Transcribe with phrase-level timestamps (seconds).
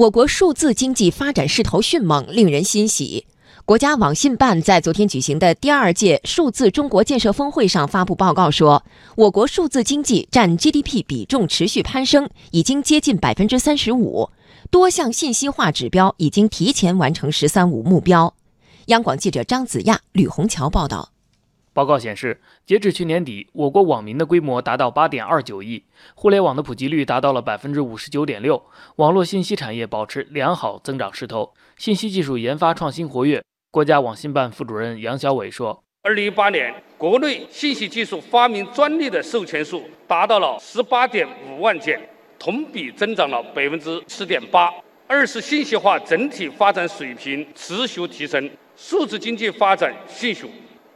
[0.00, 3.26] 我国数字经济发展势头迅猛，令人欣喜。
[3.66, 8.82] 国家网信办在昨天举行的第二届数字中国建设峰会上发布报告说，
[9.14, 14.30] 我国数字经济占 GDP 比重持续攀升，已经接近百分之三十五，
[14.70, 18.32] 多项信息化指标已经提前完成“十三五”目标。
[18.86, 21.10] 央广记者张子亚、吕红桥报道。
[21.80, 25.82] 报告显示，截至去年底，我国网民的规模达到八点二九亿，
[26.14, 28.62] 互联网的普及率达到了百分之五十九点六，
[28.96, 33.42] 网络信息产业保持良好增长势头，信息技术研发创新活跃。
[33.70, 41.98] 国家网信办副主任杨小伟说：“二零一八年，国内信息技术发明专利的授权数达到了十八点五万件，
[42.38, 44.70] 同比增长了百分之十点八。
[45.06, 50.46] 二是信息化整体发展水平持续提升，数字经济发展迅速。”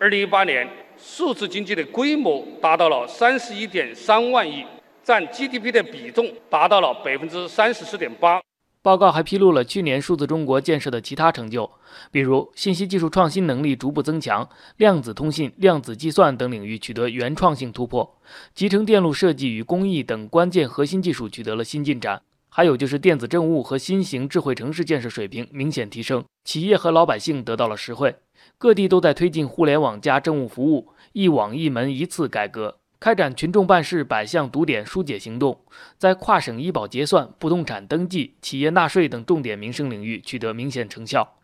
[0.00, 4.64] 二零一八年，数字经济的规模达到了三十一点三万亿，
[5.02, 8.40] 占 GDP 的比重达到了百分之三十四点八。
[8.80, 11.68] 报告还披露了去年数字中国建设的其他成就，
[12.12, 18.20] 比如信息技术创新能力逐步增强，量子通信、量子计算等领域取得原创性突破，
[18.54, 22.22] 集成电路设计与工艺等关键核心技术取得了新进展。
[22.48, 28.14] 还有就是电子政务和新型智慧城市建设水平明显提升，企业和老百姓得到了实惠。
[28.58, 35.58] 各地都在推进互联网加政务服务一网一门一次改革，开展群众办事百项堵点疏解行动，
[35.96, 41.36] 在跨省医保结算、不动产登记、企业纳税等重点民生领域取得明显成效。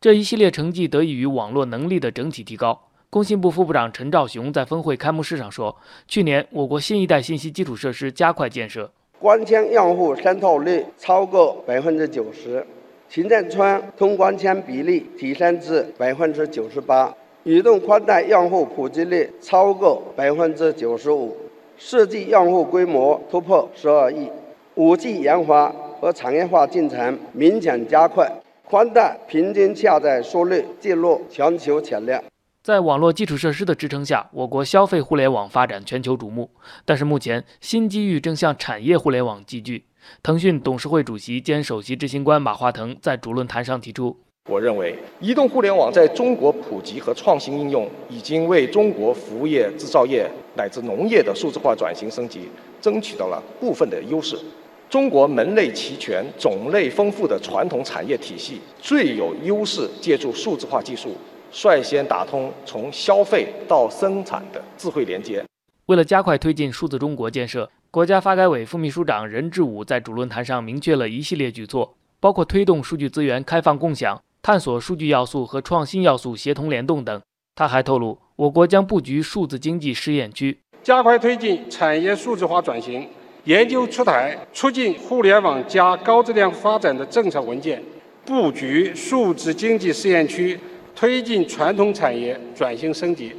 [0.00, 2.88] 这一系列成绩得益于网络能力的整体提高。
[3.08, 5.76] 工信部副部长陈肇雄在峰会开幕式上说
[6.08, 12.66] ：“去年我国新一代信息基础设施加快建设，光纤用户渗透率超过百分之九十。”
[13.14, 21.36] 行政村通关签比例提升至百分之九十八，移动宽带用户普及率超过百分之九十五，
[21.76, 24.30] 四 G 用户规模突破十二亿，
[24.76, 28.26] 五 G 研发和产业化进程明显加快，
[28.64, 32.18] 宽带平均下载速率进入全球前列。
[32.62, 36.48] 在网络基础设施的支撑下，我国消费互联网发展全球瞩目，
[36.84, 39.82] 但是目前新机遇正向产业互联网集聚。
[40.22, 44.16] 腾讯董事会主席兼首席执行官马化腾在主论坛上提出
[44.48, 52.42] ：“我认为，移动互联网在中国普及和创新应用，已经为中国服务业、制造业乃至农业的数字化转型升级
[52.80, 54.38] 争取到了部分的优势。
[54.88, 61.16] 中国门类齐全、种类丰富的传统产业体系最有优势，借助数字化技术，
[61.52, 65.44] 率先打通从消费到生产的智慧连接。”
[65.86, 67.70] 为了加快推进数字中国建设。
[67.92, 77.20] 国家发改委副秘书长任志武在主论坛上明确了一系列举措，包括推动数据资源开放共享、探索数据要素和创新要素协同联动等。
[77.54, 83.06] 他还透露，我国将布局数字经济试验区，加快推进产业数字化转型，
[83.44, 87.82] 研究出台促进互联网加高质量发展的政策文件，
[88.24, 90.58] 布局数字经济试验区，
[90.94, 93.32] 推进传统产业转型升级。